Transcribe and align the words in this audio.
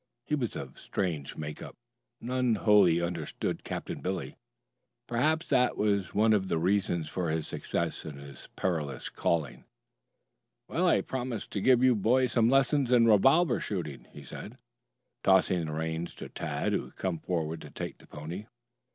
His 0.25 0.39
was 0.39 0.55
a 0.55 0.71
strange 0.77 1.37
make 1.37 1.61
up. 1.61 1.75
None 2.19 2.55
wholly 2.55 2.99
understood 2.99 3.63
Captain 3.63 4.01
Billy. 4.01 4.35
Perhaps 5.05 5.49
that 5.49 5.77
was 5.77 6.15
one 6.15 6.33
of 6.33 6.47
the 6.47 6.57
reasons 6.57 7.07
for 7.07 7.29
his 7.29 7.45
success 7.47 8.03
in 8.03 8.17
his 8.17 8.49
perilous 8.55 9.09
calling. 9.09 9.63
"Well, 10.67 10.87
I 10.87 11.01
promised 11.01 11.51
to 11.51 11.61
give 11.61 11.83
you 11.83 11.93
boys 11.93 12.31
some 12.31 12.49
lessons 12.49 12.91
in 12.91 13.05
revolver 13.05 13.59
shooting," 13.59 14.07
he 14.11 14.23
said, 14.23 14.57
tossing 15.23 15.65
the 15.67 15.71
reins 15.71 16.15
to 16.15 16.29
Tad 16.29 16.73
who 16.73 16.85
had 16.85 16.95
come 16.95 17.19
forward 17.19 17.61
to 17.61 17.69
take 17.69 17.99
the 17.99 18.07
pony. 18.07 18.47